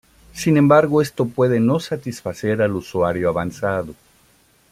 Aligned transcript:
Sin 0.33 0.57
embargo 0.57 0.99
esto 1.03 1.27
puede 1.27 1.59
no 1.59 1.79
satisfacer 1.79 2.63
al 2.63 2.71
usuario 2.75 3.29
avanzado. 3.29 3.93